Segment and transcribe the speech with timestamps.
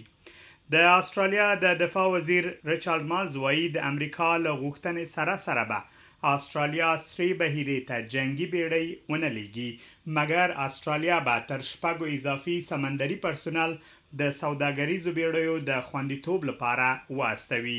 [0.74, 5.80] د استرالیا د دفاع وزیر ریچارډ مالز وایي د امریکا له غوښتنې سره سره به
[6.22, 9.80] استرالیا سری بهیرې ته جنگي بیړۍ ونه لیږي
[10.16, 13.74] مګر استرالیا به تر شپږو اضافي سمندري پرسونل
[14.22, 17.78] د سوداګریزو بیړیو د خوندیتوب لپاره واستوي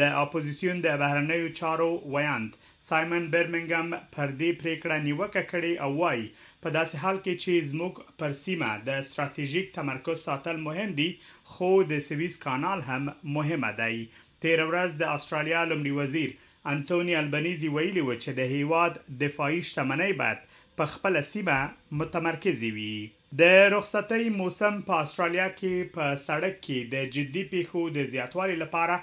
[0.00, 2.56] د اپوزيشن د بهرنیو چارو ویاند
[2.88, 6.24] سایمن برمنګم پر دې پریکړه نیوکه کړې او وایي
[6.62, 11.06] په داسې حال کې چې زموږ پر سیمه د ستراتیژیک تمرکز ساتل مهم دي
[11.54, 14.02] خو د سويس کانال هم مهمه دی
[14.46, 16.34] تیر ورځ د استرالیا لمړي وزیر
[16.70, 20.38] انټونی البنيزي ویلي و چې د هیواد دفاعي شتمنۍ باید
[20.80, 21.58] په خپل سیمه
[22.00, 22.94] متمرکز وي
[23.40, 28.98] د رخصتۍ موسم په استرالیا کې په سړک کې د جدي پیښو د زیاتوالي لپاره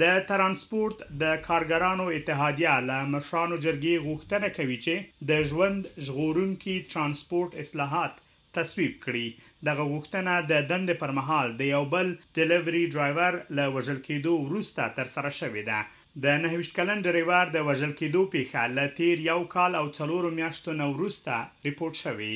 [0.00, 7.54] د ترانسپورت د کارګرانو اتحادیه له مشرانو جرګې غوښتنه کوي چې د ژوند ژغورونکي ترانسپورت
[7.64, 8.20] اصلاحات
[8.58, 14.34] تصویب کړي دغه غوښتنه د دند پرمحل د یو بل ډیلیوري ډرایور له وژل کېدو
[14.46, 15.80] وروسته تر سره شوې ده
[16.20, 20.88] د نهوشت کلن ډریور د وژل کېدو پیښه لتیر یو کال او څلور میاشتو نو
[20.92, 21.38] وروسته
[21.68, 22.28] ریپورت شوی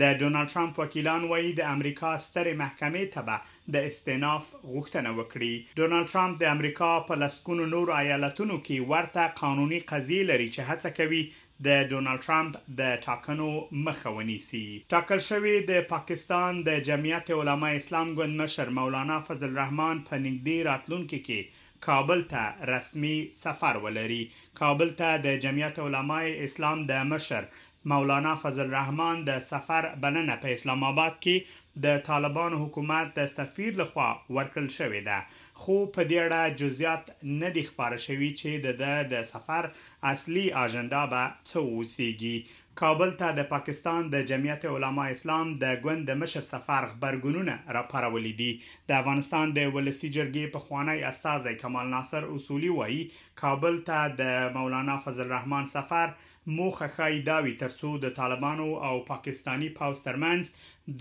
[0.01, 6.09] د ډونالد ترامپ وکیلان وایي د امریکا ستره محکمې تبه د استئناف غوښتنه وکړي ډونالد
[6.13, 11.23] ترامپ د امریکا په لسکونو نور ایالتونو کې ورته قانوني قضیه لري چې هڅه کوي
[11.69, 13.51] د ډونالد ترامپ د ټاکنو
[13.91, 14.65] مخاوني سي
[14.95, 20.59] ټاکل شوې د پاکستان د جمعیت علما اسلام ګوند مشر مولانا فضل الرحمن په نګدي
[20.71, 24.21] راتلونکو کې کابل ته رسمي سفر ولري
[24.61, 27.49] کابل ته د جمعیت علماء اسلام د مشر
[27.93, 33.77] مولانا فضل الرحمن د سفر بلنه په اسلام آباد کې د طالبان حکومت د سفیر
[33.81, 34.07] لخوا
[34.39, 35.19] ورکل شوې ده
[35.63, 39.69] خو په دې اړه جزئیات نه دي خبره شوې چې د د سفر
[40.15, 42.37] اصلي اجنډا به څه وسیږي
[42.81, 48.35] کابل ته د پاکستان د جمعیت علما اسلام د ګوند د مشر سفر خبرګونونه راپارولې
[48.41, 48.49] دي
[48.93, 52.99] د افغانستان د ولسی جرګې په خوانی استاد کمال ناصر اصولي وایي
[53.45, 56.13] کابل ته د مولانا فضل الرحمن سفر
[56.59, 60.53] موخه خای داوی ترڅو د طالبانو او پاکستانی پاوس ترمنز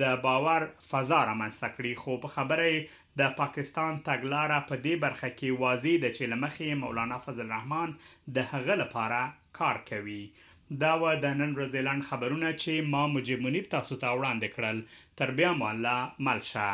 [0.04, 2.72] د باور فضا رامنځته کړي خو په خبره
[3.24, 7.96] د پاکستان تګلارې په دې برخه کې واضح ده چې لمخې مولانا فضل الرحمن
[8.40, 9.24] د هغه لپاره
[9.64, 10.22] کار کوي
[10.84, 14.78] دا و د نن ورځې لاند خبرونه چې ما مجمنیب تاسو ته وړاندې کړل
[15.18, 16.68] تر بیا مو الله ملشه